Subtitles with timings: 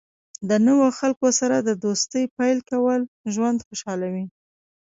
[0.49, 3.01] د نوو خلکو سره د دوستۍ پیل کول
[3.33, 4.25] ژوند خوشحالوي.